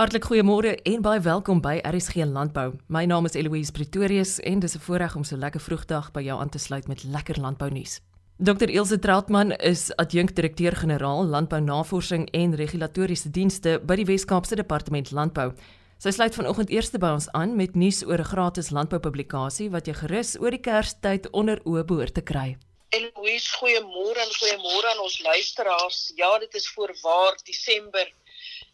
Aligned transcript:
Hartlik 0.00 0.24
goeiemôre 0.24 0.70
en 0.88 1.02
baie 1.04 1.20
welkom 1.20 1.58
by 1.60 1.74
RSG 1.84 2.24
Landbou. 2.24 2.70
My 2.88 3.02
naam 3.04 3.26
is 3.28 3.34
Eloise 3.36 3.72
Pretorius 3.76 4.38
en 4.48 4.60
dis 4.60 4.74
'n 4.74 4.80
voorreg 4.80 5.16
om 5.16 5.24
so 5.24 5.36
lekker 5.36 5.60
vroegdag 5.60 6.10
by 6.12 6.22
jou 6.22 6.40
aan 6.40 6.48
te 6.48 6.58
sluit 6.58 6.88
met 6.88 7.04
lekker 7.04 7.40
landbounuus. 7.40 8.00
Dr 8.38 8.68
Ilse 8.70 8.98
Trautmann 8.98 9.52
is 9.52 9.92
adjunkdirekteur-generaal 9.96 11.24
Landbounavorsing 11.24 12.30
en 12.30 12.54
Regulatoriese 12.54 13.30
Dienste 13.30 13.80
by 13.84 13.94
die 13.94 14.04
Wes-Kaapse 14.04 14.56
Departement 14.56 15.10
Landbou. 15.10 15.52
Sy 15.98 16.10
sluit 16.10 16.34
vanoggend 16.34 16.70
eers 16.70 16.90
by 16.90 17.10
ons 17.12 17.28
aan 17.32 17.56
met 17.56 17.74
nuus 17.74 18.02
oor 18.04 18.18
'n 18.18 18.32
gratis 18.32 18.70
landboupublikasie 18.70 19.70
wat 19.70 19.86
jy 19.86 19.92
gerus 19.92 20.40
oor 20.40 20.50
die 20.50 20.60
Kerstyd 20.60 21.30
onder 21.30 21.60
oë 21.64 21.84
behoort 21.84 22.14
te 22.14 22.22
kry. 22.22 22.56
Eloise, 22.88 23.48
goeiemôre 23.60 24.18
en 24.18 24.32
goeiemôre 24.40 24.86
aan 24.92 25.02
ons 25.02 25.22
luisteraars. 25.22 26.12
Ja, 26.16 26.38
dit 26.38 26.54
is 26.54 26.68
voorwaar 26.68 27.36
Desember 27.44 28.08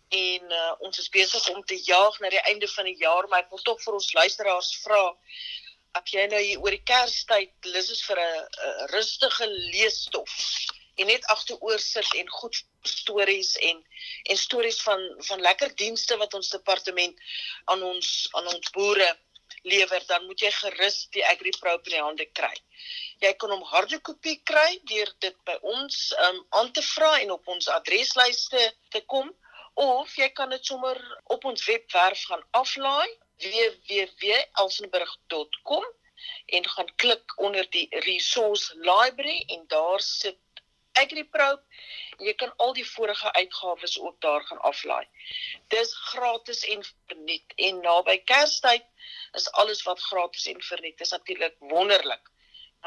en 0.08 0.52
uh, 0.52 0.72
ons 0.86 0.98
is 0.98 1.08
besig 1.10 1.48
om 1.54 1.64
te 1.64 1.78
jaag 1.82 2.18
na 2.20 2.30
die 2.30 2.44
einde 2.50 2.68
van 2.68 2.84
die 2.84 2.98
jaar 3.00 3.28
maar 3.28 3.44
ek 3.44 3.50
wil 3.50 3.62
tog 3.66 3.82
vir 3.82 3.98
ons 3.98 4.12
luisteraars 4.14 4.70
vra 4.84 5.02
as 5.98 6.12
jy 6.12 6.26
nou 6.30 6.42
oor 6.62 6.74
die 6.76 6.86
Kerstyd 6.86 7.70
lus 7.74 7.90
is 7.90 8.02
vir 8.06 8.20
'n 8.20 8.88
rustige 8.92 9.46
leesstof 9.50 10.34
en 10.96 11.06
net 11.06 11.24
agteroor 11.32 11.80
sit 11.82 12.14
en 12.14 12.28
goed 12.38 12.62
stories 12.82 13.56
en 13.70 13.84
en 14.30 14.36
stories 14.36 14.80
van 14.82 15.02
van 15.28 15.40
lekker 15.40 15.74
dienste 15.76 16.16
wat 16.16 16.34
ons 16.34 16.50
departement 16.50 17.16
aan 17.64 17.82
ons 17.82 18.28
aan 18.32 18.46
ons 18.54 18.70
boere 18.76 19.08
lewer 19.62 20.02
dan 20.06 20.26
moet 20.26 20.40
jy 20.40 20.50
gerus 20.50 20.98
die 21.14 21.24
AgriPro 21.26 21.74
in 21.78 21.90
die 21.90 22.02
hande 22.02 22.26
kry. 22.38 22.54
Jy 23.24 23.32
kan 23.40 23.50
hom 23.50 23.64
harde 23.72 23.98
kopie 24.08 24.38
kry 24.50 24.78
deur 24.90 25.10
dit 25.24 25.36
by 25.48 25.56
ons 25.74 25.98
um, 26.28 26.40
aan 26.60 26.72
te 26.72 26.84
vra 26.94 27.16
en 27.22 27.34
op 27.34 27.48
ons 27.56 27.68
adreslyste 27.74 28.62
te 28.94 29.02
kom 29.12 29.32
of 29.76 30.16
jy 30.16 30.32
kan 30.32 30.48
dit 30.50 30.64
sommer 30.64 31.20
op 31.34 31.44
ons 31.44 31.64
webwerf 31.68 32.24
gaan 32.30 32.44
aflaai 32.50 33.08
www.elsenburg.com 33.44 35.84
en 36.46 36.68
gaan 36.68 36.94
klik 36.96 37.32
onder 37.36 37.70
die 37.70 37.88
resource 38.08 38.74
library 38.78 39.44
en 39.46 39.64
daar 39.68 40.00
sit 40.00 40.38
AgriPro 40.96 41.48
en 42.16 42.24
jy 42.28 42.34
kan 42.40 42.52
al 42.56 42.72
die 42.76 42.86
vorige 42.88 43.32
uitgawes 43.32 43.98
ook 44.00 44.20
daar 44.24 44.44
gaan 44.48 44.62
aflaai. 44.70 45.04
Dis 45.68 45.92
gratis 46.12 46.64
en 46.72 46.84
verniet 47.08 47.56
en 47.68 47.82
naby 47.84 48.16
Kerstyd 48.24 48.86
is 49.36 49.50
alles 49.60 49.82
wat 49.88 50.00
gratis 50.00 50.46
en 50.52 50.62
verniet. 50.62 50.98
Dis 50.98 51.12
natuurlik 51.12 51.56
wonderlik. 51.58 52.32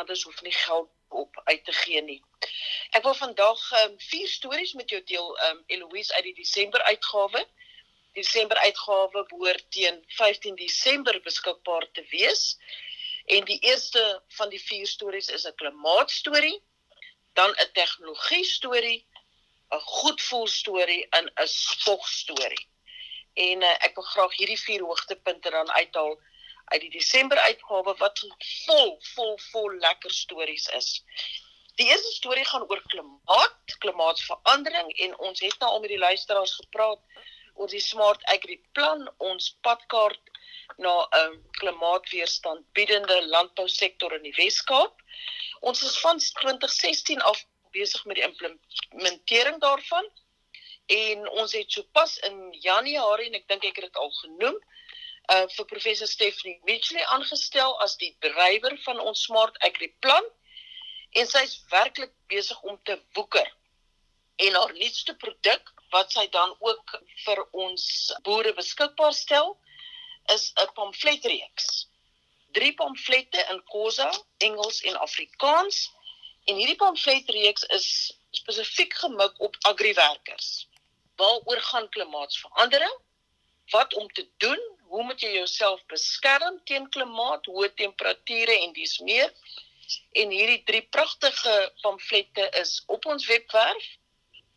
Ons 0.08 0.23
hoef 0.23 0.42
nie 0.42 0.55
geld 0.55 0.89
op 1.09 1.42
uit 1.44 1.66
te 1.66 1.72
gee 1.72 2.02
nie. 2.02 2.22
Ek 2.95 3.03
wil 3.03 3.16
vandag 3.17 3.59
um, 3.83 3.95
vier 4.00 4.28
stories 4.31 4.73
met 4.80 4.89
jou 4.89 5.02
deel 5.03 5.33
um 5.50 5.64
Eloise 5.67 6.14
uit 6.16 6.30
die 6.30 6.38
Desember 6.38 6.83
uitgawe. 6.88 7.41
Desember 8.16 8.58
uitgawe 8.58 9.25
behoort 9.31 9.66
teen 9.75 10.00
15 10.08 10.56
Desember 10.56 11.19
beskikbaar 11.25 11.88
te 11.91 12.06
wees. 12.14 12.56
En 13.25 13.45
die 13.45 13.59
eerste 13.59 14.03
van 14.39 14.50
die 14.50 14.61
vier 14.61 14.88
stories 14.88 15.30
is 15.30 15.45
'n 15.45 15.56
klimaatstorie, 15.56 16.61
dan 17.34 17.52
'n 17.52 17.72
tegnologie 17.73 18.44
storie, 18.44 19.06
'n 19.72 19.80
goedvoel 19.80 20.47
storie 20.47 21.08
en 21.09 21.31
'n 21.36 21.47
spog 21.47 22.08
storie. 22.08 22.67
En 23.34 23.61
uh, 23.61 23.75
ek 23.86 23.95
wil 23.95 24.03
graag 24.03 24.38
hierdie 24.38 24.59
vier 24.59 24.81
hoogtepunte 24.81 25.50
dan 25.50 25.72
uithaal 25.72 26.19
uit 26.70 26.81
die 26.81 26.94
Desember 26.94 27.39
uitgawe 27.48 27.95
wat 28.00 28.22
vol 28.66 28.92
vol 29.16 29.36
vol 29.52 29.78
lekker 29.86 30.14
stories 30.14 30.67
is. 30.78 30.89
Die 31.80 31.88
eerste 31.88 32.12
storie 32.12 32.45
gaan 32.45 32.66
oor 32.67 32.81
klimaat, 32.92 33.75
klimaatsverandering 33.84 34.90
en 35.06 35.17
ons 35.17 35.40
het 35.40 35.59
nou 35.59 35.70
al 35.72 35.84
met 35.86 35.94
die 35.94 36.02
luisteraars 36.02 36.56
gepraat 36.62 37.22
oor 37.53 37.72
die 37.72 37.84
Smart 37.84 38.23
Agri 38.34 38.58
plan, 38.78 39.06
ons 39.17 39.53
padkaart 39.67 40.34
na 40.78 40.95
'n 41.20 41.38
klimaatweerstand 41.59 42.66
biedende 42.73 43.22
landbousektor 43.28 44.14
in 44.14 44.23
die 44.23 44.36
Wes-Kaap. 44.38 45.02
Ons 45.59 45.84
is 45.84 46.00
van 46.00 46.20
2016 46.20 47.22
af 47.22 47.46
besig 47.72 48.06
met 48.06 48.16
die 48.16 48.28
implementering 48.28 49.59
daarvan 49.59 50.06
en 50.85 51.29
ons 51.29 51.53
het 51.53 51.72
sopas 51.72 52.18
in 52.18 52.38
Januarie 52.52 53.28
en 53.29 53.40
ek 53.40 53.47
dink 53.47 53.66
ek 53.66 53.75
het 53.75 53.85
dit 53.85 54.00
al 54.03 54.12
genoem 54.22 54.58
uh 55.34 55.45
vir 55.56 55.66
professor 55.66 56.07
Stephanie 56.07 56.59
Mitchell 56.66 57.06
aangestel 57.16 57.75
as 57.85 57.95
die 58.01 58.16
drywer 58.25 58.78
van 58.85 59.00
ons 59.00 59.23
Smart 59.28 59.57
Agri 59.67 59.91
plan 60.06 60.25
en 61.19 61.28
sy 61.28 61.44
is 61.45 61.59
werklik 61.72 62.13
besig 62.29 62.62
om 62.62 62.78
te 62.84 63.00
woeker. 63.17 63.47
En 64.45 64.56
haar 64.56 64.73
nuutste 64.73 65.16
produk 65.22 65.73
wat 65.94 66.12
sy 66.13 66.25
dan 66.34 66.53
ook 66.59 66.95
vir 67.25 67.41
ons 67.66 67.85
boere 68.23 68.53
beskikbaar 68.57 69.13
stel, 69.13 69.57
is 70.34 70.51
'n 70.63 70.73
pamfletreeks. 70.73 71.88
Drie 72.53 72.73
pamflette 72.73 73.46
in 73.50 73.61
Khoza, 73.72 74.11
Engels 74.38 74.81
en 74.81 74.96
Afrikaans. 74.96 75.91
En 76.46 76.56
hierdie 76.56 76.75
pamfletreeks 76.75 77.63
is 77.63 77.88
spesifiek 78.31 78.94
gemik 78.94 79.40
op 79.40 79.56
agriwerkers. 79.61 80.67
Waaroor 81.16 81.61
gaan 81.61 81.90
klimaatsverandering? 81.90 82.97
Wat 83.69 83.94
om 83.94 84.07
te 84.07 84.28
doen? 84.38 84.78
Hoe 84.89 85.03
moet 85.05 85.22
jy 85.22 85.31
jouself 85.38 85.81
beskerm 85.91 86.61
teen 86.66 86.89
klimaat, 86.89 87.45
hoë 87.45 87.73
temperature 87.77 88.55
en 88.66 88.73
dis 88.73 89.00
meer? 89.05 89.33
en 90.22 90.33
hierdie 90.33 90.61
drie 90.69 90.83
pragtige 90.95 91.55
pamflette 91.83 92.45
is 92.61 92.73
op 92.95 93.05
ons 93.13 93.25
webwerf 93.29 93.88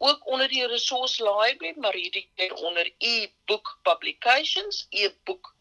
ook 0.03 0.27
onder 0.35 0.51
die 0.51 0.67
resource 0.73 1.23
library 1.25 1.73
maar 1.85 1.97
hierdie 1.97 2.25
keer 2.37 2.55
onder 2.69 2.91
e-book 3.13 3.73
publications 3.89 4.87
e-book 4.91 5.53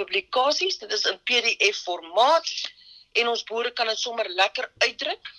publikasies 0.00 0.80
dit 0.82 0.92
is 0.98 1.06
in 1.12 1.20
PDF 1.30 1.82
formaat 1.88 2.52
en 3.20 3.32
ons 3.32 3.44
boere 3.48 3.72
kan 3.78 3.88
dit 3.92 4.02
sommer 4.02 4.28
lekker 4.42 4.68
uitdruk 4.84 5.32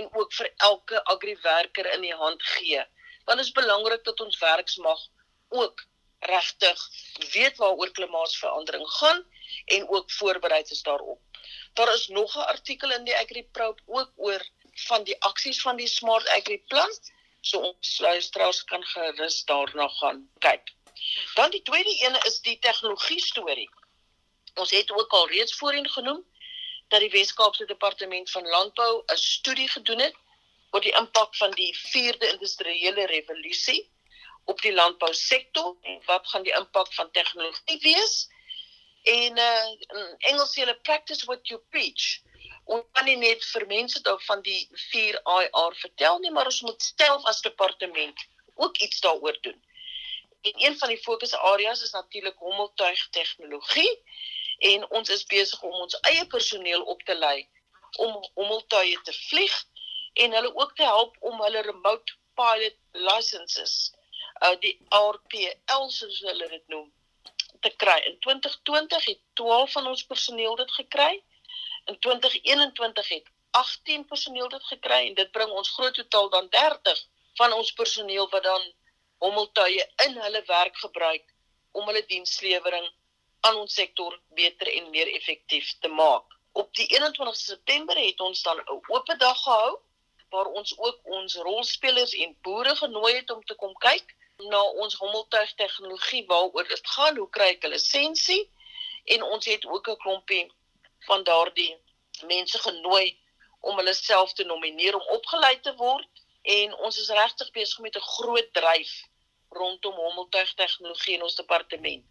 en 0.00 0.08
ook 0.20 0.38
vir 0.38 0.52
elke 0.70 1.02
agriwerker 1.16 1.90
in 1.96 2.06
die 2.06 2.16
hand 2.22 2.48
gee 2.54 2.84
want 3.26 3.38
dit 3.40 3.46
is 3.48 3.56
belangrik 3.58 4.04
dat 4.06 4.22
ons 4.28 4.42
werksmag 4.42 5.06
ook 5.62 5.86
regtig 6.18 6.88
weet 7.32 7.56
waaroor 7.56 7.90
klimaatsverandering 7.90 8.88
gaan 8.88 9.24
en 9.64 9.88
ook 9.88 10.10
voorbereid 10.10 10.70
is 10.70 10.82
daarop 10.82 11.20
Daar 11.76 11.94
is 11.94 12.08
nog 12.08 12.34
'n 12.36 12.48
artikel 12.54 12.90
in 12.90 13.04
die 13.04 13.16
AgriPro 13.16 13.74
ook 13.86 14.12
oor 14.16 14.48
van 14.88 15.02
die 15.04 15.20
aksies 15.20 15.60
van 15.60 15.76
die 15.76 15.88
Smart 15.88 16.28
Agri 16.28 16.58
plan. 16.68 16.92
So 17.40 17.58
ons 17.58 17.98
luisteraars 17.98 18.64
kan 18.64 18.84
gerus 18.84 19.44
daarna 19.44 19.88
gaan 19.88 20.30
kyk. 20.38 20.72
Dan 21.34 21.50
die 21.50 21.62
tweede 21.62 21.94
ene 22.06 22.18
is 22.26 22.40
die 22.40 22.58
tegnologie 22.58 23.20
storie. 23.20 23.70
Ons 24.54 24.70
het 24.70 24.90
ook 24.90 25.10
al 25.10 25.28
reeds 25.28 25.56
voorheen 25.56 25.88
genoem 25.88 26.24
dat 26.88 27.00
die 27.00 27.10
Wes-Kaapse 27.10 27.64
Departement 27.64 28.30
van 28.30 28.48
Landbou 28.48 29.02
'n 29.06 29.16
studie 29.16 29.68
gedoen 29.68 29.98
het 29.98 30.14
oor 30.70 30.80
die 30.80 30.96
impak 30.96 31.36
van 31.36 31.50
die 31.50 31.76
4de 31.78 32.32
industriële 32.32 33.06
revolusie 33.06 33.90
op 34.46 34.60
die 34.62 34.72
landbousektor 34.72 35.76
en 35.82 36.00
wat 36.06 36.28
gaan 36.28 36.42
die 36.46 36.54
impak 36.54 36.92
van 36.94 37.10
tegnologie 37.10 37.78
wees? 37.82 38.28
En 39.02 39.38
uh 39.38 39.70
in 39.98 40.14
Engels 40.30 40.54
sê 40.54 40.62
hulle 40.64 40.78
practice 40.88 41.26
what 41.26 41.48
you 41.50 41.60
preach. 41.70 42.06
Ons 42.64 42.86
kan 42.92 43.06
nie 43.06 43.18
net 43.18 43.44
vir 43.52 43.66
mense 43.70 44.00
daar 44.02 44.22
van 44.26 44.42
die 44.42 44.68
4 44.90 45.20
IR 45.38 45.76
vertel 45.82 46.18
nie, 46.18 46.32
maar 46.34 46.50
ons 46.50 46.62
moet 46.66 46.82
self 46.82 47.26
as 47.30 47.42
departement 47.46 48.26
ook 48.54 48.78
iets 48.86 49.00
daaroor 49.00 49.38
doen. 49.40 49.60
En 50.42 50.52
een 50.64 50.78
van 50.78 50.88
die 50.88 51.02
fokusareas 51.02 51.82
is 51.82 51.90
natuurlik 51.90 52.38
hommeltuig 52.38 53.08
tegnologie 53.10 53.92
en 54.58 54.90
ons 54.90 55.10
is 55.10 55.26
besig 55.26 55.62
om 55.62 55.72
ons 55.86 55.98
eie 56.00 56.26
personeel 56.26 56.82
op 56.82 57.02
te 57.02 57.14
lei 57.14 57.48
om 57.96 58.30
hommeltuie 58.34 58.98
te 59.02 59.12
vlieg 59.12 59.56
en 60.12 60.32
hulle 60.32 60.54
ook 60.54 60.74
te 60.76 60.82
help 60.82 61.16
om 61.20 61.40
hulle 61.40 61.62
remote 61.66 62.14
pilot 62.34 62.76
licenses 62.92 63.92
uh 64.44 64.56
die 64.60 64.74
RPL 64.90 65.88
soos 65.88 66.20
hulle 66.20 66.48
dit 66.48 66.66
noem 66.68 66.92
te 67.60 67.70
kry. 67.76 67.96
In 68.10 68.18
2020 68.20 69.04
het 69.04 69.20
12 69.34 69.72
van 69.72 69.86
ons 69.86 70.04
personeel 70.04 70.56
dit 70.56 70.72
gekry. 70.72 71.22
In 71.84 71.98
2021 71.98 73.08
het 73.08 73.30
18 73.50 74.04
personeel 74.04 74.48
dit 74.48 74.64
gekry 74.72 75.06
en 75.06 75.14
dit 75.14 75.30
bring 75.30 75.50
ons 75.50 75.70
groot 75.70 75.94
totaal 75.94 76.28
dan 76.28 76.48
30 76.48 77.06
van 77.40 77.52
ons 77.52 77.72
personeel 77.72 78.28
wat 78.30 78.42
dan 78.42 78.62
hommeltuie 79.18 79.84
in 80.04 80.18
hulle 80.20 80.42
werk 80.46 80.76
gebruik 80.76 81.24
om 81.72 81.86
hulle 81.86 82.04
dienslewering 82.06 82.86
aan 83.40 83.56
ons 83.56 83.74
sektor 83.74 84.18
beter 84.34 84.68
en 84.72 84.90
meer 84.90 85.12
effektief 85.14 85.72
te 85.80 85.88
maak. 85.88 86.36
Op 86.52 86.72
die 86.74 86.86
21 86.92 87.36
September 87.36 87.96
het 87.96 88.20
ons 88.20 88.42
dan 88.42 88.60
'n 88.60 88.68
oop 88.68 89.12
dag 89.18 89.42
gehou 89.42 89.78
waar 90.30 90.46
ons 90.46 90.78
ook 90.78 90.98
ons 91.04 91.34
rolspelers 91.34 92.12
en 92.12 92.36
boere 92.42 92.76
genooi 92.76 93.14
het 93.14 93.30
om 93.30 93.44
te 93.44 93.54
kom 93.54 93.74
kyk 93.74 94.16
na 94.44 94.62
ons 94.62 94.94
hommeltuig 94.94 95.54
tegnologie 95.54 96.26
waaroor 96.26 96.68
dit 96.68 96.88
gaan, 96.94 97.16
hoe 97.16 97.30
kry 97.30 97.48
ek 97.54 97.64
'n 97.64 97.72
lisensie? 97.72 98.50
En 99.04 99.22
ons 99.22 99.44
het 99.46 99.64
ook 99.66 99.88
'n 99.88 100.02
klompie 100.04 100.52
van 101.08 101.24
daardie 101.24 101.76
mense 102.26 102.58
genooi 102.58 103.18
om 103.60 103.76
hulle 103.76 103.94
self 103.94 104.32
te 104.32 104.44
nomineer 104.44 104.94
om 104.94 105.14
opgelei 105.18 105.60
te 105.60 105.74
word 105.74 106.08
en 106.42 106.74
ons 106.74 106.98
is 106.98 107.08
regtig 107.08 107.50
besig 107.50 107.78
met 107.78 107.96
'n 107.96 108.08
groot 108.14 108.52
dryf 108.52 108.92
rondom 109.48 109.94
hommeltuig 109.94 110.54
tegnologie 110.54 111.14
in 111.14 111.22
ons 111.22 111.34
departement. 111.34 112.04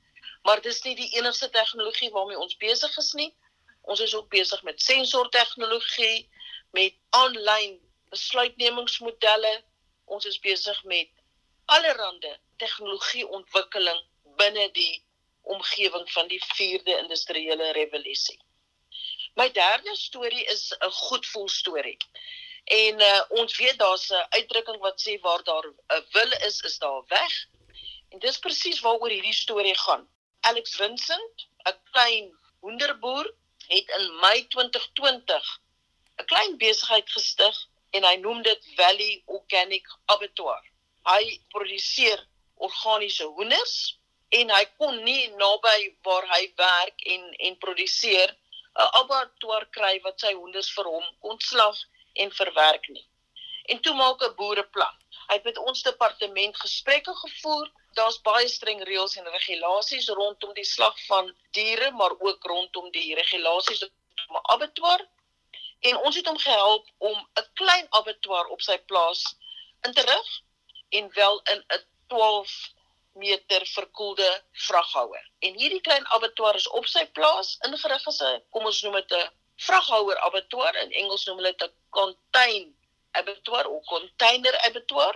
Maar 0.44 0.62
dis 0.62 0.81
nie 0.81 0.95
die 0.95 1.12
enigste 1.18 1.50
tegnologie 1.50 2.10
waarmee 2.10 2.39
ons 2.39 2.57
besig 2.57 2.98
is 2.98 3.12
nie. 3.13 3.33
Ons 3.81 4.00
is 4.00 4.16
ook 4.16 4.30
besig 4.30 4.63
met 4.63 4.81
sensortegnologie, 4.81 6.30
met 6.71 6.94
aanlyn 7.10 7.80
besluitnemingsmodelle. 8.10 9.63
Ons 10.06 10.25
is 10.25 10.39
besig 10.39 10.83
met 10.83 11.10
allerlei 11.66 12.38
tegnologieontwikkeling 12.58 14.02
binne 14.38 14.72
die 14.72 15.04
omgewing 15.42 16.12
van 16.12 16.28
die 16.28 16.42
4de 16.44 16.98
industriële 16.98 17.72
revolusie. 17.72 18.40
My 19.36 19.52
derde 19.52 19.96
storie 19.96 20.46
is 20.46 20.74
'n 20.80 20.92
goedvoel 20.92 21.50
storie. 21.50 21.98
En 22.66 23.02
uh, 23.02 23.22
ons 23.30 23.58
weet 23.58 23.78
daar's 23.78 24.10
'n 24.10 24.26
uitdrukking 24.30 24.80
wat 24.80 25.02
sê 25.02 25.20
waar 25.22 25.44
daar 25.44 25.66
'n 25.68 26.06
wil 26.12 26.32
is, 26.32 26.60
is 26.60 26.78
daar 26.78 27.04
weg. 27.08 27.34
En 28.10 28.20
dis 28.20 28.40
presies 28.40 28.80
waaroor 28.80 29.10
hierdie 29.10 29.34
storie 29.34 29.78
gaan. 29.78 30.10
Alex 30.40 30.76
Vincent, 30.76 31.48
'n 31.64 31.80
klein 31.92 32.38
hoenderboer, 32.60 33.34
het 33.68 33.88
in 33.98 34.16
Mei 34.20 34.48
2020 34.48 35.60
'n 36.18 36.26
klein 36.26 36.58
besigheid 36.58 37.10
gestig 37.12 37.68
en 37.90 38.04
hy 38.04 38.16
noem 38.16 38.42
dit 38.42 38.72
Valley 38.76 39.22
Organic 39.26 39.88
Abattoir. 40.06 40.75
Hy 41.06 41.24
produseer 41.54 42.22
organiese 42.56 43.25
hoenders 43.38 43.75
en 44.40 44.50
hy 44.50 44.63
kon 44.80 44.96
nie 45.04 45.28
naby 45.40 45.78
waar 46.07 46.25
hy 46.31 46.42
werk 46.57 47.04
en 47.16 47.28
en 47.48 47.57
produseer 47.66 48.31
'n 48.84 48.88
abattoir 49.00 49.66
kry 49.78 50.00
wat 50.06 50.19
sy 50.24 50.31
hoenders 50.34 50.69
vir 50.78 50.88
hom 50.94 51.06
kon 51.25 51.40
slag 51.50 51.78
en 52.24 52.31
verwerk 52.40 52.90
nie. 52.90 53.06
En 53.72 53.80
toe 53.81 53.94
maak 53.94 54.22
'n 54.22 54.36
boereplan. 54.40 54.98
Hy 55.28 55.36
het 55.38 55.44
met 55.44 55.57
ons 55.57 55.84
departement 55.84 56.57
gesprekke 56.63 57.13
gevoer. 57.22 57.72
Daar's 58.00 58.22
baie 58.22 58.48
streng 58.48 58.81
reëls 58.90 59.16
en 59.18 59.31
regulasies 59.38 60.10
rondom 60.19 60.54
die 60.54 60.69
slag 60.75 60.98
van 61.06 61.36
diere, 61.52 61.92
maar 61.92 62.13
ook 62.19 62.44
rondom 62.44 62.92
die 62.92 63.16
regulasies 63.16 63.81
rondom 63.81 64.36
'n 64.38 64.46
abattoir. 64.54 65.07
En 65.80 65.98
ons 65.98 66.16
het 66.16 66.28
hom 66.28 66.38
gehelp 66.38 66.90
om 66.98 67.18
'n 67.42 67.48
klein 67.54 67.88
abattoir 67.90 68.48
op 68.48 68.62
sy 68.62 68.78
plaas 68.78 69.24
in 69.86 69.94
te 69.94 70.02
rig 70.02 70.30
en 70.97 71.12
wel 71.13 71.42
in 71.53 71.63
'n 71.77 71.83
12 72.07 72.74
meter 73.13 73.65
verkoelde 73.65 74.44
vraghouer. 74.51 75.30
En 75.39 75.53
hierdie 75.59 75.81
klein 75.81 76.07
abattoir 76.07 76.56
is 76.56 76.68
op 76.68 76.88
sy 76.88 77.06
plaas 77.18 77.57
ingerig 77.68 78.07
as 78.12 78.21
'n 78.21 78.44
kom 78.50 78.65
ons 78.65 78.81
noem 78.81 78.97
dit 79.01 79.12
'n 79.12 79.30
vraghouer 79.68 80.18
abattoir 80.27 80.75
in 80.83 80.92
Engels 80.92 81.25
noem 81.25 81.38
hulle 81.38 81.53
dit 81.56 81.69
'n 81.69 81.75
contain 81.89 82.75
abattoir 83.12 83.65
of 83.68 83.86
container 83.86 84.59
abattoir. 84.68 85.15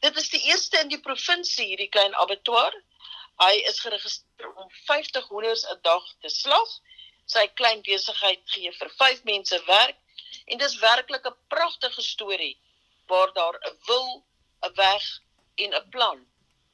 Dit 0.00 0.16
is 0.16 0.28
die 0.28 0.42
eerste 0.50 0.78
in 0.78 0.88
die 0.88 1.00
provinsie 1.00 1.66
hierdie 1.66 1.88
klein 1.88 2.14
abattoir. 2.14 2.74
Hy 3.36 3.54
is 3.70 3.80
geregistreer 3.80 4.54
om 4.54 4.70
50 4.70 5.28
hoenders 5.28 5.64
'n 5.64 5.78
dag 5.82 6.04
te 6.20 6.28
slag 6.28 6.80
sy 7.26 7.46
klein 7.58 7.82
besigheid 7.86 8.42
gee 8.54 8.72
vir 8.78 8.90
5 8.98 9.24
mense 9.28 9.58
werk 9.66 9.98
en 10.46 10.58
dis 10.58 10.78
werklik 10.82 11.26
'n 11.26 11.36
pragtige 11.54 12.02
storie 12.02 12.56
waar 13.06 13.32
daar 13.32 13.56
'n 13.70 13.76
wil, 13.86 14.24
'n 14.62 14.74
weg 14.74 15.04
en 15.64 15.74
'n 15.74 15.88
plan 15.90 16.26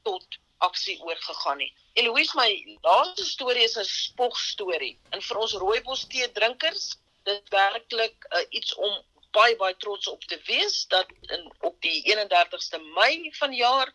tot 0.03 0.25
aksie 0.57 1.01
oorgegaan 1.01 1.59
het. 1.59 1.73
Eloise 1.93 2.35
my 2.35 2.77
laaste 2.81 3.25
storie 3.25 3.63
is 3.63 3.77
'n 3.77 3.83
spog 3.83 4.37
storie. 4.37 4.99
En 5.09 5.21
vir 5.21 5.37
ons 5.37 5.53
rooibos 5.53 6.07
tee 6.07 6.31
drinkers, 6.31 6.97
dit 7.23 7.49
werklik 7.49 8.25
uh, 8.29 8.45
iets 8.49 8.73
om 8.75 8.93
baie 9.31 9.55
baie 9.55 9.75
trots 9.77 10.07
op 10.07 10.23
te 10.23 10.39
wees 10.45 10.85
dat 10.87 11.07
in 11.21 11.51
op 11.59 11.81
die 11.81 12.01
31ste 12.11 12.79
Mei 12.95 13.31
vanjaar 13.37 13.93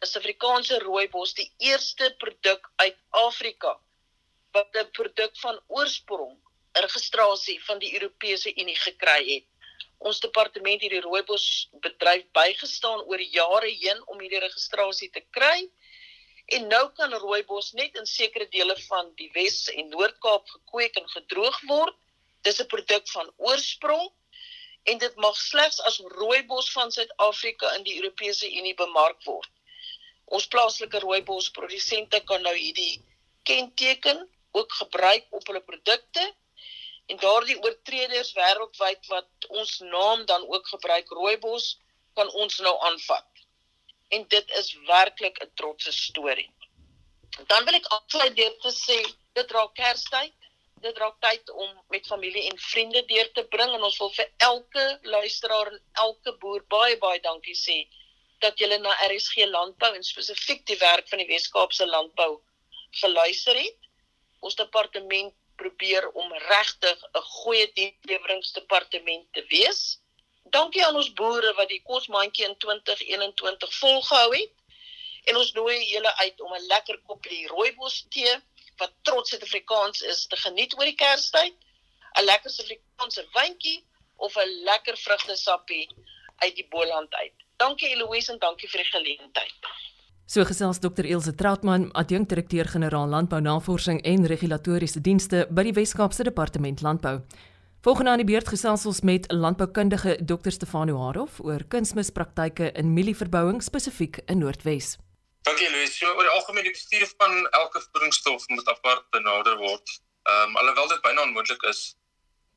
is 0.00 0.16
Afrikaanse 0.16 0.78
rooibos 0.78 1.34
die 1.34 1.52
eerste 1.58 2.14
produk 2.18 2.70
uit 2.76 2.96
Afrika 3.10 3.78
wat 4.52 4.76
'n 4.76 4.90
produk 4.90 5.36
van 5.36 5.60
oorsprong 5.66 6.38
registrasie 6.72 7.58
van 7.64 7.78
die 7.78 7.92
Europese 7.94 8.54
Unie 8.54 8.78
gekry 8.78 9.34
het. 9.34 9.44
Ons 10.00 10.20
departement 10.24 10.80
het 10.80 10.92
die 10.94 11.02
rooibos 11.04 11.46
bedryf 11.84 12.24
bygestaan 12.36 13.02
oor 13.10 13.20
jare 13.20 13.68
heen 13.82 14.00
om 14.08 14.20
hierdie 14.22 14.40
registrasie 14.40 15.10
te 15.12 15.20
kry. 15.36 15.66
En 16.56 16.66
nou 16.72 16.86
kan 16.96 17.12
rooibos 17.24 17.72
net 17.78 17.98
in 18.00 18.08
sekere 18.08 18.48
dele 18.54 18.76
van 18.86 19.12
die 19.20 19.28
Wes 19.34 19.66
en 19.74 19.92
Noord-Kaap 19.92 20.48
gekweek 20.54 20.96
en 21.02 21.12
gedroog 21.16 21.60
word. 21.68 21.98
Dis 22.48 22.62
'n 22.64 22.72
produk 22.72 23.08
van 23.12 23.28
oorsprong 23.36 24.08
en 24.90 24.98
dit 24.98 25.16
mag 25.16 25.36
slegs 25.36 25.80
as 25.90 26.00
rooibos 26.16 26.72
van 26.72 26.90
Suid-Afrika 26.90 27.74
in 27.76 27.84
die 27.84 27.96
Europese 28.00 28.48
Unie 28.48 28.74
bemark 28.74 29.20
word. 29.24 29.50
Ons 30.24 30.46
plaaslike 30.46 30.98
rooibosprodusente 31.02 32.20
kan 32.24 32.42
nou 32.42 32.54
hierdie 32.56 33.02
kenteken 33.42 34.28
ook 34.50 34.72
gebruik 34.72 35.26
op 35.30 35.46
hulle 35.46 35.60
produkte 35.60 36.24
en 37.10 37.18
daardie 37.18 37.58
oortreders 37.64 38.32
wêreldwyd 38.38 39.08
wat 39.12 39.48
ons 39.60 39.78
naam 39.92 40.24
dan 40.30 40.46
ook 40.46 40.66
gebruik 40.74 41.08
rooibos 41.18 41.72
kan 42.18 42.30
ons 42.42 42.58
nou 42.66 42.74
aanvat. 42.88 43.44
En 44.14 44.26
dit 44.34 44.52
is 44.60 44.68
werklik 44.86 45.40
'n 45.42 45.50
trotse 45.54 45.92
storie. 45.92 46.50
Dan 47.46 47.64
wil 47.64 47.74
ek 47.74 47.86
afsluit 47.96 48.36
deur 48.36 48.54
te 48.62 48.72
sê 48.74 48.98
dit 49.38 49.50
raak 49.56 49.74
Kerstyd. 49.74 50.36
Dit 50.80 50.98
raak 50.98 51.18
tyd 51.20 51.50
om 51.50 51.70
met 51.88 52.06
familie 52.06 52.46
en 52.50 52.58
vriende 52.58 53.02
deur 53.06 53.32
te 53.32 53.44
bring 53.44 53.74
en 53.74 53.82
ons 53.82 53.98
wil 53.98 54.12
vir 54.18 54.30
elke 54.36 54.98
luisteraar 55.02 55.72
en 55.72 55.82
elke 55.92 56.32
boer 56.44 56.64
baie 56.76 56.96
baie 56.98 57.20
dankie 57.20 57.56
sê 57.56 57.78
dat 58.40 58.58
julle 58.58 58.78
na 58.78 58.94
RSG 59.08 59.44
landbou 59.46 59.94
en 59.94 60.02
spesifiek 60.02 60.64
die 60.66 60.78
werk 60.80 61.08
van 61.08 61.18
die 61.18 61.28
Wes-Kaapse 61.28 61.86
landbou 61.86 62.40
geluister 63.02 63.56
het 63.56 63.90
ons 64.40 64.56
departement 64.56 65.34
probeer 65.62 66.08
om 66.20 66.32
regtig 66.32 66.98
'n 67.12 67.26
goeie 67.40 67.66
diensleweringdepartement 67.78 69.26
te 69.32 69.44
wees. 69.54 69.80
Dankie 70.56 70.84
aan 70.86 70.96
ons 71.00 71.12
boere 71.12 71.52
wat 71.54 71.68
die 71.68 71.82
kosmandjie 71.82 72.46
in 72.48 72.56
2021 72.64 73.74
volgehou 73.78 74.30
het. 74.36 74.54
En 75.28 75.36
ons 75.36 75.52
nooi 75.52 75.76
julle 75.92 76.12
uit 76.16 76.40
om 76.40 76.54
'n 76.54 76.66
lekker 76.72 76.98
koppie 77.10 77.46
rooibos 77.46 78.06
tee 78.14 78.34
wat 78.80 78.92
trots 79.02 79.30
Suid-Afrikaans 79.30 80.00
is 80.12 80.26
te 80.26 80.36
geniet 80.36 80.74
oor 80.78 80.88
die 80.88 81.00
Kerstyd, 81.04 81.54
'n 82.18 82.24
lekker 82.24 82.50
Suid-Afrikaanse 82.50 83.26
wyntjie 83.32 83.78
of 84.16 84.36
'n 84.36 84.62
lekker 84.70 84.96
vrugtesappie 84.96 85.86
uit 86.36 86.54
die 86.56 86.68
Boland 86.68 87.14
uit. 87.14 87.32
Dankie 87.56 87.88
Eloise 87.88 88.32
en 88.32 88.38
dankie 88.38 88.68
vir 88.68 88.82
die 88.82 88.90
geleentheid. 88.90 89.54
So 90.30 90.44
gesels 90.46 90.78
Dr 90.78 91.02
Elsje 91.10 91.32
Trautmann, 91.34 91.88
adjunkdirekteur-generaal 91.92 93.08
Landbounavorsing 93.08 93.98
en 94.06 94.26
Regulatoriese 94.30 95.00
Dienste 95.02 95.40
by 95.50 95.64
die 95.66 95.72
Wes-Kaapse 95.74 96.22
Departement 96.22 96.84
Landbou. 96.86 97.16
Volgende 97.82 98.12
aan 98.12 98.22
die 98.22 98.28
beurt 98.28 98.46
gesels 98.46 98.86
ons 98.86 99.00
met 99.02 99.26
landboukundige 99.32 100.14
Dr 100.22 100.54
Stefano 100.54 101.00
Harof 101.02 101.40
oor 101.42 101.64
kunsmispraktyke 101.74 102.70
in 102.78 102.92
mielieverbouing 102.94 103.58
spesifiek 103.58 104.20
in 104.30 104.38
Noordwes. 104.44 104.92
Dankie 105.50 105.72
Louis. 105.72 105.98
So 105.98 106.14
oor 106.14 106.22
die 106.22 106.32
algemeen 106.36 106.68
die 106.70 106.76
bestuur 106.78 107.10
van 107.16 107.34
elke 107.64 107.82
voedingsstof 107.88 108.46
moet 108.54 108.72
apart 108.76 109.10
benader 109.10 109.58
word. 109.58 109.98
Ehm 110.30 110.54
um, 110.54 110.56
alhoewel 110.62 110.94
dit 110.94 111.04
byna 111.10 111.26
onmoontlik 111.26 111.68
is 111.74 111.82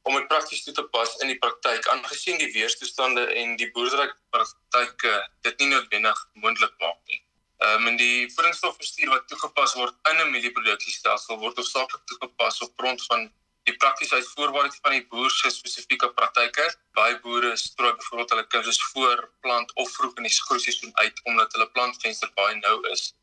om 0.05 0.13
dit 0.13 0.29
prakties 0.29 0.61
toe 0.69 0.77
te 0.77 0.85
pas 0.93 1.17
in 1.25 1.33
die 1.33 1.41
praktyk 1.41 1.89
aangesien 1.97 2.37
die 2.37 2.53
weerstoestande 2.53 3.25
en 3.33 3.57
die 3.57 3.73
boerderypraktyke 3.73 5.19
dit 5.49 5.61
nie 5.65 5.73
noodwendig 5.73 6.27
moontlik 6.37 6.77
maak 6.77 6.99
nie. 7.09 7.23
Ehm 7.63 7.81
um, 7.81 7.87
en 7.87 7.97
die 7.97 8.27
voedingsstofbestuur 8.35 9.09
wat 9.09 9.27
toegepas 9.31 9.73
word 9.79 10.09
in 10.09 10.17
'n 10.21 10.31
mielieproduksiestelsel 10.31 11.37
word 11.43 11.59
hoofsaaklik 11.59 12.01
toegepas 12.11 12.57
op 12.65 12.73
grond 12.81 13.05
van 13.11 13.21
die 13.69 13.75
praktiese 13.83 14.15
uitvoerbaarheid 14.19 14.75
van 14.81 14.95
die 14.95 15.05
boer 15.13 15.31
se 15.31 15.51
spesifieke 15.57 16.09
praktyke. 16.17 16.65
Baie 16.99 17.15
boere 17.23 17.53
strooi 17.61 17.93
byvoorbeeld 17.93 18.35
hulle 18.35 18.47
kursus 18.55 18.81
voor 18.91 19.23
plant 19.45 19.73
of 19.83 19.93
vroeg 19.95 20.17
in 20.19 20.27
die 20.27 20.35
groeiseisoen 20.47 20.91
uit 21.05 21.23
omdat 21.23 21.55
hulle 21.55 21.69
plantvenster 21.77 22.31
baie 22.41 22.55
nou 22.59 22.77
is 22.91 23.13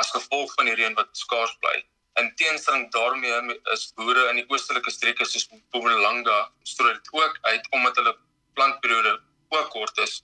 as 0.00 0.16
gevolg 0.16 0.54
van 0.56 0.70
die 0.70 0.80
reën 0.80 0.96
wat 1.00 1.12
skaars 1.24 1.56
bly. 1.60 1.76
In 2.22 2.34
teenstelling 2.40 2.90
daarmee 2.92 3.60
is 3.76 3.90
boere 4.00 4.28
in 4.30 4.40
die 4.40 4.48
oostelike 4.48 4.90
streke 4.96 5.28
soos 5.28 5.50
Mpumalanga 5.52 6.38
strooi 6.62 6.94
dit 6.94 7.16
ook 7.20 7.38
uit 7.42 7.68
omdat 7.70 8.00
hulle 8.00 8.16
plantperiode 8.54 9.18
ook 9.48 9.70
kort 9.76 9.98
is 10.08 10.22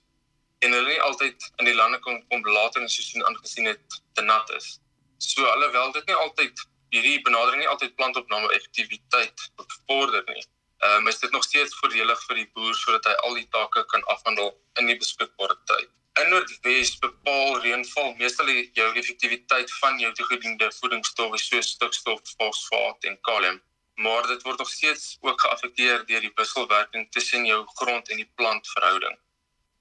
en 0.65 0.73
hulle 0.77 0.89
nie 0.93 1.01
altyd 1.07 1.47
in 1.57 1.69
die 1.69 1.77
lande 1.77 1.99
kon 2.05 2.19
kom 2.29 2.45
later 2.45 2.81
in 2.81 2.89
die 2.89 2.95
seisoen 2.95 3.25
aangesien 3.29 3.69
het 3.71 4.01
te 4.17 4.25
nat 4.25 4.49
is. 4.57 4.73
So 5.17 5.45
alhoewel 5.53 5.93
dit 5.97 6.09
nie 6.09 6.17
altyd 6.23 6.65
hierdie 6.95 7.21
benadering 7.25 7.63
nie 7.63 7.71
altyd 7.71 7.95
plantopname 7.95 8.51
effektiwiteit 8.57 9.47
bevorder 9.61 10.25
nie. 10.33 10.43
Ehm 10.81 11.01
um, 11.01 11.07
is 11.07 11.19
dit 11.23 11.31
nog 11.31 11.43
steeds 11.47 11.77
voordelig 11.79 12.21
vir 12.27 12.41
die 12.41 12.49
boer 12.53 12.77
sodat 12.77 13.09
hy 13.09 13.15
al 13.27 13.39
die 13.39 13.47
take 13.55 13.85
kan 13.93 14.05
afhandel 14.13 14.53
in 14.81 14.89
die 14.89 14.97
beskikbare 15.01 15.57
tyd. 15.71 15.89
In 16.19 16.29
Noordwes 16.33 16.93
bepaal 17.03 17.59
reënval 17.63 18.15
meestal 18.21 18.49
jou 18.79 18.87
effektiwiteit 19.01 19.73
van 19.79 19.99
jou 20.01 20.09
toegediende 20.17 20.67
voedingsstowwe 20.79 21.37
soos 21.39 21.69
stikstof, 21.75 22.21
fosfaat 22.39 23.07
en 23.09 23.19
kalium, 23.29 23.61
maar 24.05 24.27
dit 24.27 24.43
word 24.47 24.59
nog 24.59 24.69
steeds 24.69 25.17
ook 25.21 25.41
geaffekteer 25.45 26.05
deur 26.09 26.25
die 26.27 26.33
wisselwerking 26.41 27.07
tussen 27.15 27.45
jou 27.45 27.61
grond 27.79 28.09
en 28.09 28.19
die 28.23 28.31
plantverhouding. 28.35 29.15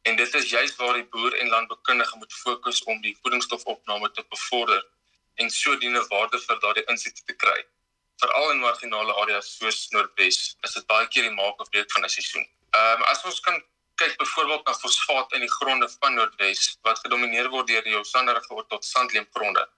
En 0.03 0.17
dit 0.17 0.35
is 0.35 0.51
juist 0.51 0.77
waar 0.77 0.95
die 0.97 1.07
boer 1.13 1.35
en 1.35 1.49
landboukundige 1.49 2.17
moet 2.17 2.33
fokus 2.33 2.83
om 2.83 3.01
die 3.01 3.17
voedingsstofopname 3.23 4.11
te 4.11 4.25
bevorder 4.29 4.87
en 5.35 5.51
sodoende 5.51 6.05
waarde 6.09 6.41
vir 6.47 6.61
daardie 6.61 6.85
insekte 6.95 7.25
te 7.25 7.37
kry. 7.43 7.59
Veral 8.23 8.51
in 8.51 8.63
marginale 8.65 9.13
areas 9.25 9.51
soos 9.57 9.89
Noordwes 9.95 10.39
is 10.69 10.79
dit 10.79 10.87
baie 10.87 11.09
keer 11.09 11.29
die 11.29 11.37
maak 11.37 11.61
of 11.61 11.69
breek 11.75 11.93
van 11.93 12.05
'n 12.05 12.15
seisoen. 12.17 12.47
Ehm 12.71 13.03
um, 13.03 13.05
as 13.13 13.25
ons 13.25 13.41
kan 13.41 13.63
kyk 13.95 14.17
byvoorbeeld 14.17 14.65
na 14.67 14.75
fosfaat 14.75 15.33
in 15.33 15.45
die 15.47 15.55
gronde 15.59 15.89
van 16.01 16.15
Noordwes 16.15 16.79
wat 16.83 16.99
gedomeineer 17.05 17.49
word 17.49 17.67
deur 17.67 17.85
die 17.85 18.05
sanderige 18.15 18.65
tot 18.69 18.85
sandleemgronde 18.85 19.69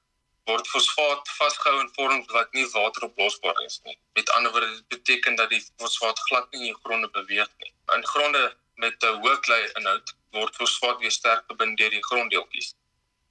word 0.50 0.68
fosfaat 0.68 1.28
vasgehou 1.38 1.80
in 1.80 1.90
vorms 1.96 2.30
wat 2.36 2.52
nie 2.56 2.64
wateroplosbaar 2.72 3.58
is 3.66 3.78
nie. 3.84 3.96
Met 4.18 4.30
ander 4.36 4.52
woorde, 4.52 4.82
beteken 4.88 5.34
dat 5.38 5.50
die 5.54 5.62
fosfaat 5.78 6.18
glad 6.28 6.50
nie 6.50 6.60
in 6.60 6.72
die 6.72 6.80
gronde 6.82 7.10
beweeg 7.10 7.50
nie. 7.62 7.72
In 7.96 8.06
gronde 8.06 8.42
met 8.84 9.08
'n 9.08 9.18
hoë 9.22 9.38
klei-inhoud 9.46 10.14
word 10.36 10.60
fosfaat 10.60 10.98
weer 11.00 11.14
sterk 11.18 11.44
gebind 11.50 11.78
deur 11.78 11.92
die 11.96 12.06
gronddeeltjies 12.08 12.74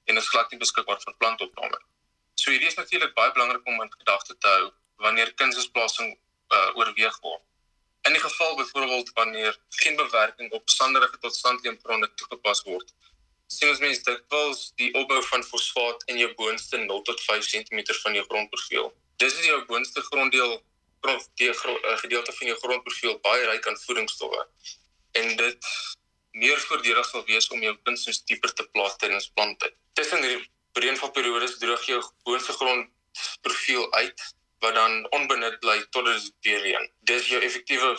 en 0.10 0.18
is 0.22 0.30
glad 0.34 0.52
nie 0.52 0.60
beskikbaar 0.64 1.02
vir 1.06 1.16
plantopname. 1.22 1.80
So 2.42 2.52
hierdie 2.52 2.72
is 2.74 2.80
natuurlik 2.80 3.14
baie 3.14 3.32
belangrik 3.38 3.68
om 3.68 3.82
in 3.82 3.94
gedagte 4.00 4.38
te 4.38 4.48
hou 4.48 4.72
wanneer 5.06 5.34
kunsisplasing 5.42 6.12
uh, 6.16 6.78
oorweeg 6.78 7.18
word. 7.22 7.44
In 8.08 8.14
die 8.18 8.22
geval 8.22 8.56
byvoorbeeld 8.56 9.12
wanneer 9.14 9.58
geen 9.70 9.96
bewerking 9.96 10.52
op 10.52 10.70
sanderige 10.70 11.18
tot 11.18 11.36
sandleemgronde 11.36 12.14
toegepas 12.14 12.64
word, 12.70 12.94
sien 13.48 13.70
ons 13.70 13.84
mense 13.84 14.04
dikwels 14.08 14.62
die 14.82 14.90
opbou 14.98 15.20
van 15.30 15.44
fosfaat 15.44 16.04
in 16.14 16.18
jou 16.18 16.30
boonste 16.40 16.78
0 16.82 17.02
tot 17.10 17.22
5 17.28 17.50
cm 17.54 17.84
van 18.04 18.18
jou 18.18 18.26
grondprofiel. 18.26 18.92
Dis 19.22 19.38
is 19.40 19.46
jou 19.46 19.60
boonste 19.70 20.02
gronddeel 20.10 20.62
prof 21.02 21.28
die 21.42 21.50
eh, 21.50 21.98
gedeelte 22.04 22.34
van 22.38 22.48
jou 22.48 22.58
grondprofiel 22.64 23.20
baie 23.26 23.46
ryk 23.52 23.68
aan 23.68 23.78
voedingsstowwe. 23.86 24.46
En 25.12 25.36
dit 25.36 25.72
meer 26.32 26.60
voordelig 26.60 27.06
sal 27.06 27.26
wees 27.26 27.48
om 27.52 27.62
jou 27.62 27.74
kunsmis 27.84 28.24
dieper 28.24 28.54
te 28.54 28.66
plaas 28.74 28.96
tydens 28.98 29.32
plante. 29.36 29.74
Tussen 29.94 30.24
hierdie 30.24 30.48
reënvalperiodes 30.80 31.58
droog 31.60 31.84
jou 31.86 32.00
boonste 32.24 32.56
grondprofiel 32.60 33.92
uit 33.94 34.28
wat 34.64 34.76
dan 34.78 35.08
onbenut 35.18 35.60
bly 35.60 35.80
tot 35.90 36.06
dit 36.06 36.30
weer 36.46 36.62
reën. 36.62 36.88
Dis 37.10 37.28
jou 37.28 37.42
effektiewe 37.42 37.96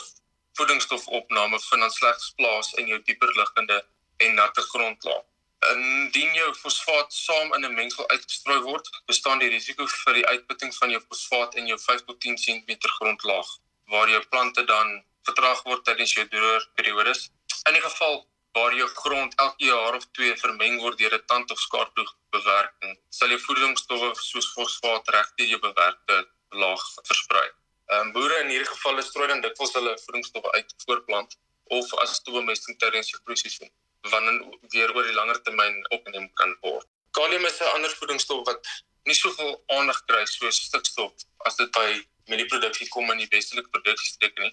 voedingsstofopname 0.56 1.60
vind 1.60 1.84
dan 1.84 1.90
slegs 1.90 2.32
plaas 2.38 2.72
in 2.80 2.88
jou 2.92 3.00
dieper 3.02 3.34
liggende 3.36 3.82
en 4.16 4.34
natte 4.34 4.64
grondlaag. 4.70 5.24
Indien 5.72 6.34
jou 6.34 6.48
fosfaat 6.58 7.12
saam 7.14 7.54
in 7.54 7.64
'n 7.66 7.74
mengsel 7.74 8.08
uitgestrooi 8.08 8.60
word, 8.60 8.88
bestaan 9.06 9.38
die 9.38 9.48
risiko 9.48 9.86
vir 9.86 10.14
die 10.14 10.26
uitputting 10.26 10.74
van 10.74 10.90
jou 10.90 11.02
fosfaat 11.08 11.54
in 11.54 11.66
jou 11.66 11.78
5 11.78 12.04
tot 12.04 12.20
10 12.20 12.36
cm 12.44 12.78
grondlaag, 12.98 13.48
waar 13.86 14.08
jou 14.08 14.22
plante 14.26 14.64
dan 14.64 15.04
vertraag 15.28 15.62
word 15.68 15.84
tydens 15.84 16.14
jou 16.16 16.26
droër 16.34 16.68
periodes. 16.78 17.30
In 17.68 17.78
die 17.78 17.84
geval 17.84 18.22
waar 18.52 18.74
jou 18.76 18.88
grond 18.88 19.34
elke 19.44 19.64
jaar 19.64 19.94
of 19.96 20.04
twee 20.18 20.36
vermeng 20.36 20.80
word 20.80 20.98
deur 20.98 21.14
'n 21.14 21.26
tand 21.26 21.50
of 21.50 21.58
skaarploeg 21.58 22.12
bewerking, 22.36 22.98
sal 23.08 23.28
jou 23.28 23.40
voedingsstowwe 23.46 24.12
soos 24.14 24.52
fosfaat 24.54 25.08
regdeur 25.16 25.48
jou 25.54 25.60
bewerkte 25.68 26.16
laag 26.50 26.82
versprei. 27.08 27.48
Ehm 27.92 28.00
um, 28.00 28.12
boere 28.12 28.40
in 28.42 28.52
hierdie 28.52 28.72
gevalle 28.74 29.02
strooi 29.02 29.28
dan 29.28 29.40
dikwels 29.40 29.72
hulle 29.78 29.94
voedingsstowwe 30.04 30.52
uit 30.52 30.74
voorplant 30.84 31.38
of 31.78 31.94
as 32.04 32.14
stowwemesting 32.20 32.78
tydens 32.78 33.10
die 33.12 33.20
groeiseisoen 33.24 33.72
wanneer 34.12 34.38
weer 34.74 34.94
oor 34.96 35.06
die 35.08 35.18
langer 35.20 35.42
termyn 35.42 35.76
opgeneem 35.96 36.32
kan 36.40 36.56
word. 36.60 36.86
Kalium 37.18 37.44
is 37.46 37.60
'n 37.60 37.74
ander 37.76 37.92
voedingsstof 38.00 38.46
wat 38.46 38.66
nie 39.04 39.14
soveel 39.14 39.52
aandag 39.76 40.00
kry 40.06 40.24
soos 40.26 40.60
stikstof 40.68 41.12
as 41.48 41.56
dit 41.56 41.70
by 41.78 41.88
mielieproduksie 42.30 42.88
kom 42.88 43.10
in 43.10 43.18
die 43.18 43.30
westelike 43.30 43.70
produksiestreek 43.74 44.38
nie. 44.38 44.52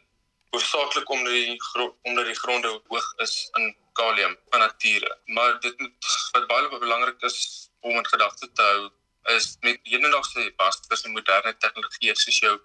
Hoofsaaklik 0.50 1.10
omdat 1.10 1.34
die 1.34 1.58
omdat 2.02 2.26
die 2.26 2.40
gronde 2.40 2.72
hoog 2.88 3.14
is 3.26 3.50
in 3.58 3.76
kalium 3.94 4.38
van 4.50 4.60
nature. 4.60 5.18
Maar 5.26 5.60
dit 5.60 5.80
moet 5.80 6.14
wat 6.32 6.48
baie 6.48 6.80
belangrik 6.80 7.22
is 7.22 7.70
om 7.80 7.96
in 7.96 8.08
gedagte 8.08 8.52
te 8.52 8.62
hou 8.62 8.90
is 9.36 9.58
met 9.62 9.80
hedendaagse 9.84 10.54
pasters 10.56 11.04
en 11.04 11.12
moderne 11.12 11.58
tegnologie 11.58 12.16
soos 12.16 12.40
jou 12.40 12.56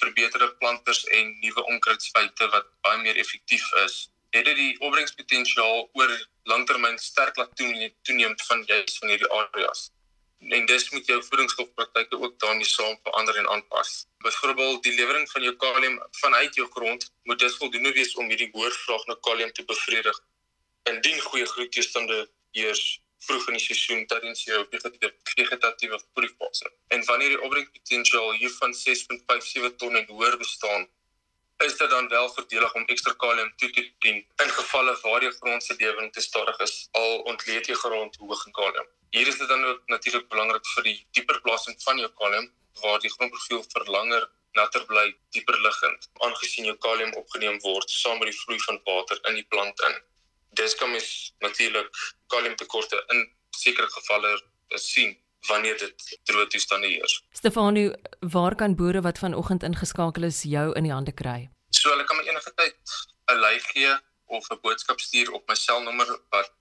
verbeterde 0.00 0.54
planters 0.62 1.04
en 1.04 1.36
nuwe 1.40 1.64
onkruidfeite 1.64 2.48
wat 2.54 2.72
baie 2.80 3.02
meer 3.04 3.16
effektief 3.16 3.72
is 3.84 4.08
het 4.30 4.44
dit 4.44 4.56
die 4.56 4.74
opbrengspotensiaal 4.86 5.88
oor 5.98 6.12
langtermyn 6.50 6.98
sterk 6.98 7.36
laat 7.36 7.56
toeneem 7.56 8.36
van 8.46 8.62
juis 8.66 8.98
van 8.98 9.08
hierdie 9.12 9.30
areas. 9.38 9.90
En 10.48 10.66
dis 10.66 10.90
moet 10.90 11.06
jou 11.06 11.22
voedingsstofpraktyke 11.24 12.20
ook 12.20 12.38
daarmee 12.38 12.64
saam 12.64 12.98
verander 13.02 13.36
en 13.36 13.48
aanpas. 13.48 14.06
Byvoorbeeld 14.18 14.82
die 14.82 14.94
lewering 14.94 15.30
van 15.30 15.42
jou 15.42 15.56
kalium 15.56 16.00
vanuit 16.10 16.54
jou 16.54 16.68
grond 16.70 17.12
moet 17.22 17.38
dus 17.38 17.56
voldoende 17.56 17.92
wees 17.92 18.14
om 18.14 18.28
hierdie 18.28 18.50
hoë 18.52 18.70
vraag 18.70 19.04
na 19.06 19.16
kalium 19.20 19.52
te 19.52 19.64
bevredig. 19.64 20.20
Indien 20.82 21.20
goeie 21.20 21.46
groeitoestande 21.46 22.30
heers 22.50 23.00
vroeg 23.26 23.46
in 23.48 23.58
die 23.58 23.64
seisoen 23.64 24.06
tydens 24.06 24.44
jou 24.44 24.60
vegetatiewe 25.34 26.00
groeifase. 26.12 26.72
En 26.88 27.04
wanneer 27.04 27.34
die 27.34 27.40
opbrengspotensiaal 27.40 28.32
hiervan 28.40 28.74
6.57 28.74 29.76
ton 29.76 29.96
en 29.96 30.08
hoër 30.08 30.38
bestaan, 30.40 30.88
is 31.64 31.76
dit 31.76 31.90
dan 31.90 32.08
wel 32.08 32.28
voordelig 32.34 32.74
om 32.74 32.84
ekstra 32.86 33.12
kalium 33.22 33.52
toe 33.56 33.70
te 33.70 33.82
dien 34.04 34.20
in 34.44 34.50
gevalle 34.58 34.94
waar 35.02 35.22
jou 35.26 35.32
grond 35.32 35.62
se 35.64 35.74
lewering 35.78 36.12
te 36.12 36.20
stadig 36.20 36.58
is 36.66 36.74
al 37.00 37.18
ontleed 37.32 37.66
jy 37.68 37.76
grond 37.82 38.16
hoog 38.16 38.46
in 38.46 38.52
kalium. 38.52 38.88
Hier 39.10 39.28
is 39.28 39.38
dit 39.38 39.48
dan 39.48 39.64
ook 39.64 39.82
natuurlik 39.86 40.28
belangrik 40.28 40.66
vir 40.74 40.88
die 40.88 40.98
dieper 41.18 41.40
plasing 41.46 41.76
van 41.84 41.98
jou 41.98 42.10
kalium 42.22 42.46
waar 42.82 43.00
die 43.04 43.12
grondprofiel 43.16 43.64
vir 43.72 43.90
langer 43.96 44.28
natter 44.58 44.86
bly 44.86 45.06
dieper 45.36 45.58
liggend 45.66 46.08
aangesien 46.26 46.70
jou 46.70 46.76
kalium 46.86 47.12
opgeneem 47.22 47.58
word 47.66 47.90
saam 47.90 48.18
met 48.22 48.32
die 48.32 48.38
vloei 48.38 48.58
van 48.66 48.80
water 48.86 49.20
in 49.28 49.36
die 49.40 49.46
plant 49.54 49.84
in. 49.88 49.98
Dis 50.60 50.74
kan 50.74 50.90
mens 50.90 51.10
natuurlik 51.44 51.90
kaliumtekorte 52.32 53.04
in 53.14 53.26
sekere 53.56 53.90
gevalle 53.98 54.32
sien 54.76 55.18
wanneer 55.48 55.78
dit 55.78 56.18
droë 56.28 56.46
toestande 56.46 56.86
heers. 56.86 57.24
Stefano, 57.32 57.92
waar 58.20 58.54
kan 58.54 58.76
boere 58.76 59.00
wat 59.00 59.18
vanoggend 59.18 59.62
ingeskakel 59.62 60.22
is 60.22 60.42
jou 60.42 60.74
in 60.76 60.82
die 60.82 60.92
hande 60.92 61.12
kry? 61.12 61.50
So 61.70 61.90
hulle 61.90 62.04
kan 62.04 62.16
my 62.16 62.22
enige 62.28 62.52
tyd 62.54 62.74
'n 63.30 63.40
lei 63.40 63.58
gee 63.58 63.98
of 64.26 64.50
'n 64.50 64.58
boodskap 64.62 65.00
stuur 65.00 65.32
op 65.32 65.48
my 65.48 65.54
selnommer 65.54 66.20
wat 66.30 66.52